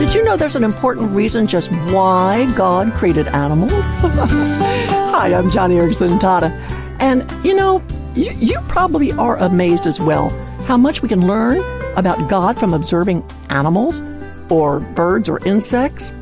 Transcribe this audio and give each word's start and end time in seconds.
Did 0.00 0.14
you 0.14 0.24
know 0.24 0.34
there's 0.34 0.56
an 0.56 0.64
important 0.64 1.10
reason 1.10 1.46
just 1.46 1.70
why 1.92 2.50
God 2.56 2.90
created 2.94 3.28
animals? 3.28 3.70
Hi, 4.00 5.34
I'm 5.34 5.50
Joni 5.50 5.76
Eareckson 5.76 6.18
Tada. 6.18 6.50
And 6.98 7.30
you 7.44 7.52
know, 7.52 7.82
you, 8.14 8.32
you 8.38 8.58
probably 8.62 9.12
are 9.12 9.36
amazed 9.36 9.86
as 9.86 10.00
well 10.00 10.30
how 10.64 10.78
much 10.78 11.02
we 11.02 11.08
can 11.10 11.26
learn 11.26 11.58
about 11.98 12.30
God 12.30 12.58
from 12.58 12.72
observing 12.72 13.22
animals 13.50 14.00
or 14.48 14.80
birds 14.80 15.28
or 15.28 15.38
insects. 15.46 16.14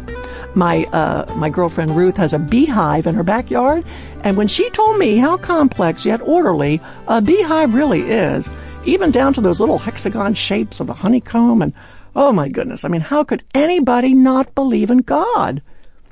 My 0.56 0.82
uh, 0.86 1.32
my 1.36 1.48
girlfriend 1.48 1.94
Ruth 1.94 2.16
has 2.16 2.32
a 2.32 2.40
beehive 2.40 3.06
in 3.06 3.14
her 3.14 3.22
backyard, 3.22 3.84
and 4.24 4.36
when 4.36 4.48
she 4.48 4.68
told 4.70 4.98
me 4.98 5.18
how 5.18 5.36
complex 5.36 6.04
yet 6.04 6.20
orderly 6.22 6.80
a 7.06 7.22
beehive 7.22 7.74
really 7.74 8.10
is, 8.10 8.50
even 8.84 9.12
down 9.12 9.34
to 9.34 9.40
those 9.40 9.60
little 9.60 9.78
hexagon 9.78 10.34
shapes 10.34 10.80
of 10.80 10.88
the 10.88 10.94
honeycomb, 10.94 11.62
and 11.62 11.72
oh 12.16 12.32
my 12.32 12.48
goodness, 12.48 12.84
I 12.84 12.88
mean, 12.88 13.00
how 13.00 13.24
could 13.24 13.44
anybody 13.54 14.14
not 14.14 14.54
believe 14.54 14.90
in 14.90 14.98
God? 14.98 15.62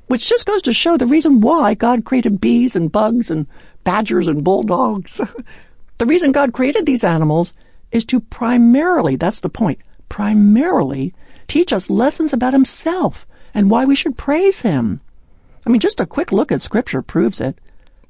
Which 0.07 0.29
just 0.29 0.47
goes 0.47 0.63
to 0.63 0.73
show 0.73 0.97
the 0.97 1.07
reason 1.07 1.41
why 1.41 1.75
God 1.75 2.05
created 2.05 2.41
bees 2.41 2.77
and 2.77 2.93
bugs 2.93 3.31
and 3.31 3.47
badgers 3.85 4.27
and 4.27 4.45
bulldogs. 4.45 5.21
the 5.99 6.07
reason 6.07 6.33
God 6.33 6.53
created 6.53 6.87
these 6.87 7.05
animals 7.05 7.55
is 7.91 8.05
to 8.07 8.21
primarily, 8.21 9.17
that's 9.17 9.41
the 9.41 9.49
point, 9.49 9.81
primarily 10.09 11.15
teach 11.49 11.73
us 11.73 11.91
lessons 11.91 12.33
about 12.33 12.53
Himself 12.53 13.27
and 13.55 13.71
why 13.71 13.85
we 13.85 13.97
should 13.97 14.17
praise 14.17 14.61
Him. 14.61 15.01
I 15.67 15.71
mean, 15.71 15.81
just 15.81 16.01
a 16.01 16.07
quick 16.07 16.31
look 16.31 16.53
at 16.53 16.63
Scripture 16.63 17.03
proves 17.03 17.41
it. 17.41 17.59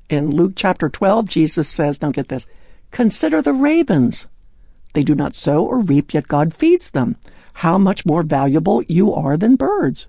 In 0.08 0.30
Luke 0.30 0.52
chapter 0.54 0.88
12, 0.88 1.26
Jesus 1.28 1.68
says, 1.68 2.00
now 2.00 2.10
get 2.10 2.28
this, 2.28 2.46
consider 2.90 3.42
the 3.42 3.52
ravens. 3.52 4.26
They 4.92 5.02
do 5.02 5.14
not 5.14 5.34
sow 5.34 5.64
or 5.64 5.80
reap, 5.80 6.14
yet 6.14 6.28
God 6.28 6.54
feeds 6.54 6.90
them. 6.90 7.16
How 7.60 7.78
much 7.78 8.04
more 8.04 8.22
valuable 8.22 8.82
you 8.82 9.14
are 9.14 9.38
than 9.38 9.56
birds. 9.56 10.08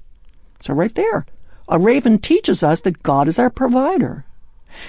So 0.59 0.73
right 0.73 0.93
there, 0.93 1.25
a 1.69 1.79
raven 1.79 2.19
teaches 2.19 2.61
us 2.61 2.81
that 2.81 3.03
God 3.03 3.29
is 3.29 3.39
our 3.39 3.49
provider. 3.49 4.25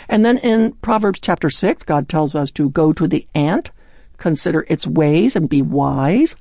And 0.09 0.25
then 0.25 0.39
in 0.39 0.73
Proverbs 0.73 1.20
chapter 1.20 1.51
6, 1.51 1.84
God 1.84 2.09
tells 2.09 2.34
us 2.34 2.51
to 2.53 2.70
go 2.70 2.92
to 2.92 3.06
the 3.06 3.29
ant, 3.33 3.70
consider 4.17 4.67
its 4.69 4.89
ways, 4.89 5.36
and 5.36 5.48
be 5.48 5.62
wise. 5.62 6.34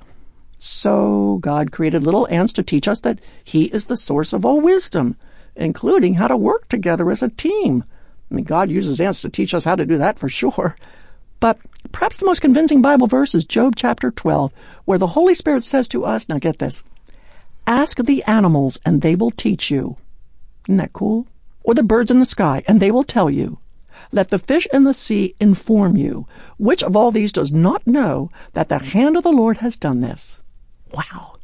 So 0.58 1.38
God 1.40 1.70
created 1.70 2.02
little 2.02 2.26
ants 2.30 2.52
to 2.54 2.64
teach 2.64 2.88
us 2.88 2.98
that 3.00 3.20
He 3.44 3.66
is 3.66 3.86
the 3.86 3.96
source 3.96 4.32
of 4.32 4.44
all 4.44 4.60
wisdom, 4.60 5.14
including 5.54 6.14
how 6.14 6.26
to 6.26 6.36
work 6.36 6.66
together 6.66 7.12
as 7.12 7.22
a 7.22 7.28
team. 7.28 7.84
I 8.28 8.34
mean, 8.34 8.44
God 8.44 8.72
uses 8.72 9.00
ants 9.00 9.20
to 9.20 9.28
teach 9.28 9.54
us 9.54 9.62
how 9.62 9.76
to 9.76 9.86
do 9.86 9.98
that 9.98 10.18
for 10.18 10.28
sure. 10.28 10.74
But 11.40 11.58
perhaps 11.92 12.16
the 12.16 12.26
most 12.26 12.40
convincing 12.40 12.82
Bible 12.82 13.06
verse 13.06 13.34
is 13.34 13.44
Job 13.44 13.74
chapter 13.76 14.10
12, 14.10 14.52
where 14.84 14.98
the 14.98 15.06
Holy 15.06 15.34
Spirit 15.34 15.64
says 15.64 15.88
to 15.88 16.04
us, 16.04 16.28
now 16.28 16.38
get 16.38 16.58
this, 16.58 16.82
ask 17.66 17.98
the 17.98 18.24
animals 18.24 18.80
and 18.84 19.02
they 19.02 19.14
will 19.14 19.30
teach 19.30 19.70
you. 19.70 19.96
Isn't 20.68 20.78
that 20.78 20.92
cool? 20.92 21.26
Or 21.62 21.74
the 21.74 21.82
birds 21.82 22.10
in 22.10 22.18
the 22.18 22.24
sky 22.24 22.62
and 22.66 22.80
they 22.80 22.90
will 22.90 23.04
tell 23.04 23.30
you. 23.30 23.58
Let 24.12 24.30
the 24.30 24.38
fish 24.38 24.66
in 24.72 24.84
the 24.84 24.94
sea 24.94 25.34
inform 25.40 25.96
you. 25.96 26.26
Which 26.56 26.82
of 26.82 26.96
all 26.96 27.10
these 27.10 27.32
does 27.32 27.52
not 27.52 27.86
know 27.86 28.30
that 28.52 28.68
the 28.68 28.78
hand 28.78 29.16
of 29.16 29.22
the 29.22 29.32
Lord 29.32 29.58
has 29.58 29.76
done 29.76 30.00
this? 30.00 30.40
Wow. 30.92 31.34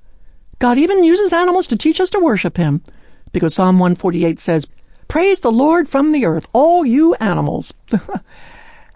God 0.59 0.79
even 0.79 1.05
uses 1.05 1.33
animals 1.33 1.67
to 1.69 1.77
teach 1.77 2.01
us 2.01 2.11
to 2.11 2.21
worship 2.21 2.57
Him. 2.57 2.83
Because 3.33 3.55
Psalm 3.55 3.79
148 3.79 4.39
says, 4.41 4.69
Praise 5.09 5.41
the 5.41 5.53
Lord 5.53 5.89
from 5.89 6.13
the 6.13 6.25
earth, 6.25 6.47
all 6.53 6.87
you 6.87 7.15
animals. 7.15 7.75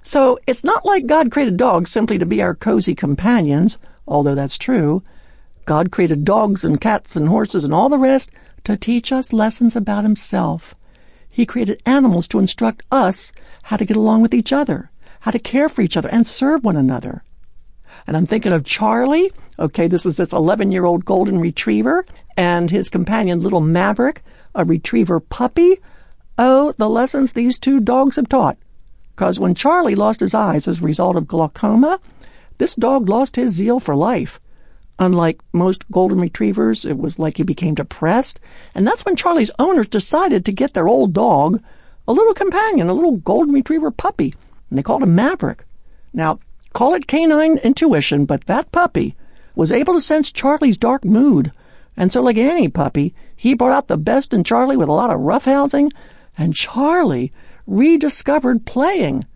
so 0.03 0.39
it's 0.47 0.65
not 0.65 0.85
like 0.85 1.07
God 1.07 1.31
created 1.31 1.57
dogs 1.57 1.91
simply 1.91 2.19
to 2.19 2.27
be 2.27 2.41
our 2.41 2.55
cozy 2.55 2.95
companions, 2.95 3.79
although 4.07 4.35
that's 4.35 4.59
true. 4.59 5.03
God 5.67 5.91
created 5.91 6.25
dogs 6.25 6.65
and 6.65 6.81
cats 6.81 7.15
and 7.15 7.29
horses 7.29 7.63
and 7.63 7.75
all 7.75 7.89
the 7.89 7.99
rest 7.99 8.31
to 8.65 8.77
teach 8.77 9.13
us 9.13 9.33
lessons 9.33 9.77
about 9.77 10.05
Himself. 10.05 10.75
He 11.29 11.45
created 11.45 11.83
animals 11.85 12.27
to 12.29 12.39
instruct 12.39 12.83
us 12.91 13.33
how 13.65 13.77
to 13.77 13.85
get 13.85 13.97
along 13.97 14.23
with 14.23 14.33
each 14.33 14.53
other, 14.53 14.91
how 15.21 15.31
to 15.31 15.39
care 15.39 15.69
for 15.69 15.83
each 15.83 15.97
other 15.97 16.09
and 16.09 16.27
serve 16.27 16.65
one 16.65 16.77
another. 16.77 17.23
And 18.07 18.17
I'm 18.17 18.27
thinking 18.27 18.53
of 18.53 18.65
Charlie. 18.65 19.31
Okay, 19.59 19.89
this 19.89 20.07
is 20.07 20.17
this 20.17 20.33
11 20.33 20.73
year 20.73 20.85
old 20.85 21.05
golden 21.05 21.39
retriever 21.39 22.07
and 22.37 22.71
his 22.71 22.89
companion 22.89 23.41
little 23.41 23.61
Maverick, 23.61 24.25
a 24.55 24.65
retriever 24.65 25.21
puppy. 25.21 25.81
Oh, 26.39 26.73
the 26.79 26.89
lessons 26.89 27.33
these 27.33 27.59
two 27.59 27.81
dogs 27.81 28.17
have 28.17 28.29
taught. 28.29 28.57
Because 29.19 29.41
when 29.41 29.57
Charlie 29.57 29.97
lost 29.97 30.21
his 30.21 30.33
eyes 30.33 30.69
as 30.69 30.79
a 30.79 30.85
result 30.85 31.17
of 31.17 31.27
glaucoma, 31.27 31.99
this 32.59 32.77
dog 32.77 33.09
lost 33.09 33.35
his 33.35 33.53
zeal 33.53 33.81
for 33.81 33.97
life. 33.97 34.39
Unlike 35.01 35.41
most 35.53 35.91
golden 35.91 36.21
retrievers, 36.21 36.85
it 36.85 36.97
was 36.97 37.19
like 37.19 37.37
he 37.37 37.43
became 37.43 37.75
depressed. 37.75 38.39
And 38.77 38.87
that's 38.87 39.05
when 39.05 39.17
Charlie's 39.17 39.51
owners 39.59 39.89
decided 39.89 40.45
to 40.45 40.53
get 40.53 40.73
their 40.73 40.87
old 40.87 41.15
dog, 41.15 41.61
a 42.07 42.13
little 42.13 42.33
companion, 42.33 42.89
a 42.89 42.95
little 42.95 43.17
golden 43.17 43.53
retriever 43.53 43.91
puppy. 43.91 44.35
And 44.71 44.79
they 44.79 44.85
called 44.85 45.03
him 45.03 45.17
Maverick. 45.17 45.65
Now, 46.13 46.39
Call 46.73 46.95
it 46.95 47.09
canine 47.09 47.59
intuition, 47.59 48.25
but 48.25 48.45
that 48.45 48.71
puppy 48.71 49.17
was 49.57 49.73
able 49.73 49.95
to 49.95 50.01
sense 50.01 50.31
Charlie's 50.31 50.79
dark 50.79 51.05
mood. 51.05 51.51
And 51.97 52.13
so, 52.13 52.23
like 52.23 52.37
any 52.37 52.69
puppy, 52.69 53.15
he 53.35 53.55
brought 53.55 53.73
out 53.77 53.89
the 53.89 53.97
best 53.97 54.33
in 54.33 54.45
Charlie 54.45 54.77
with 54.77 54.89
a 54.89 54.93
lot 54.93 55.11
of 55.11 55.19
roughhousing, 55.19 55.91
and 56.37 56.55
Charlie 56.55 57.33
rediscovered 57.69 58.67
playing. 58.67 59.27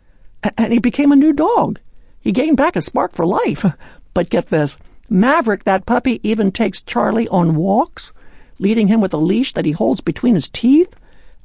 And 0.58 0.72
he 0.72 0.78
became 0.80 1.12
a 1.12 1.16
new 1.16 1.32
dog. 1.32 1.78
He 2.20 2.32
gained 2.32 2.56
back 2.56 2.74
a 2.74 2.80
spark 2.82 3.12
for 3.12 3.26
life. 3.26 3.64
But 4.14 4.28
get 4.28 4.48
this 4.48 4.76
Maverick, 5.08 5.64
that 5.64 5.86
puppy, 5.86 6.20
even 6.22 6.52
takes 6.52 6.82
Charlie 6.82 7.28
on 7.28 7.56
walks, 7.56 8.12
leading 8.58 8.88
him 8.88 9.00
with 9.00 9.14
a 9.14 9.18
leash 9.18 9.54
that 9.54 9.64
he 9.64 9.72
holds 9.72 10.02
between 10.02 10.34
his 10.34 10.50
teeth. 10.50 10.94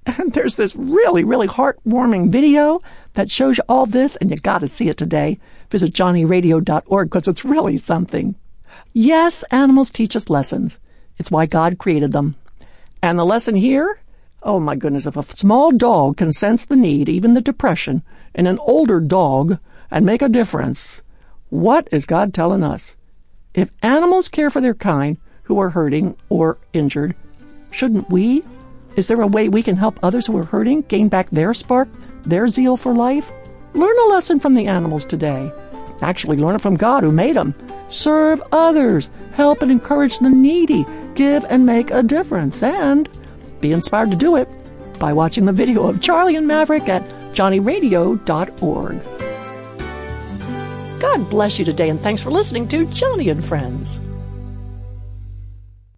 And 0.17 0.33
there's 0.33 0.55
this 0.55 0.75
really, 0.75 1.23
really 1.23 1.47
heartwarming 1.47 2.29
video 2.29 2.81
that 3.13 3.29
shows 3.29 3.57
you 3.57 3.63
all 3.69 3.85
this, 3.85 4.15
and 4.17 4.29
you 4.29 4.37
gotta 4.37 4.67
see 4.67 4.89
it 4.89 4.97
today. 4.97 5.39
Visit 5.69 5.93
joniradio.org 5.93 7.09
because 7.09 7.27
it's 7.27 7.45
really 7.45 7.77
something. 7.77 8.35
Yes, 8.93 9.43
animals 9.51 9.89
teach 9.89 10.15
us 10.15 10.29
lessons. 10.29 10.79
It's 11.17 11.31
why 11.31 11.45
God 11.45 11.77
created 11.77 12.11
them. 12.11 12.35
And 13.01 13.19
the 13.19 13.25
lesson 13.25 13.55
here? 13.55 13.99
Oh 14.43 14.59
my 14.59 14.75
goodness, 14.75 15.07
if 15.07 15.17
a 15.17 15.23
small 15.23 15.71
dog 15.71 16.17
can 16.17 16.31
sense 16.31 16.65
the 16.65 16.75
need, 16.75 17.09
even 17.09 17.33
the 17.33 17.41
depression, 17.41 18.03
in 18.35 18.45
an 18.45 18.59
older 18.59 18.99
dog 18.99 19.57
and 19.89 20.05
make 20.05 20.21
a 20.21 20.29
difference, 20.29 21.01
what 21.49 21.87
is 21.91 22.05
God 22.05 22.33
telling 22.33 22.63
us? 22.63 22.95
If 23.53 23.71
animals 23.81 24.29
care 24.29 24.49
for 24.49 24.61
their 24.61 24.75
kind 24.75 25.17
who 25.43 25.59
are 25.59 25.71
hurting 25.71 26.15
or 26.29 26.57
injured, 26.73 27.15
shouldn't 27.71 28.09
we? 28.09 28.43
Is 28.95 29.07
there 29.07 29.21
a 29.21 29.27
way 29.27 29.49
we 29.49 29.63
can 29.63 29.77
help 29.77 29.99
others 30.03 30.27
who 30.27 30.37
are 30.37 30.45
hurting 30.45 30.81
gain 30.83 31.09
back 31.09 31.29
their 31.29 31.53
spark, 31.53 31.89
their 32.23 32.47
zeal 32.47 32.77
for 32.77 32.93
life? 32.93 33.31
Learn 33.73 33.97
a 33.99 34.09
lesson 34.09 34.39
from 34.39 34.53
the 34.53 34.67
animals 34.67 35.05
today. 35.05 35.51
Actually, 36.01 36.37
learn 36.37 36.55
it 36.55 36.61
from 36.61 36.75
God 36.75 37.03
who 37.03 37.11
made 37.11 37.35
them. 37.35 37.55
Serve 37.87 38.41
others, 38.51 39.09
help 39.33 39.61
and 39.61 39.71
encourage 39.71 40.19
the 40.19 40.29
needy, 40.29 40.85
give 41.15 41.43
and 41.49 41.65
make 41.65 41.89
a 41.89 42.03
difference, 42.03 42.61
and 42.61 43.09
be 43.67 43.73
inspired 43.73 44.09
to 44.11 44.15
do 44.15 44.37
it 44.37 44.47
by 44.97 45.11
watching 45.11 45.45
the 45.45 45.51
video 45.51 45.87
of 45.87 46.01
Charlie 46.01 46.35
and 46.35 46.47
Maverick 46.47 46.87
at 46.87 47.03
joniradio.org. 47.33 49.01
God 51.01 51.29
bless 51.29 51.59
you 51.59 51.65
today, 51.65 51.89
and 51.89 51.99
thanks 51.99 52.21
for 52.21 52.31
listening 52.31 52.67
to 52.69 52.85
Joni 52.87 53.29
and 53.29 53.43
Friends. 53.43 53.99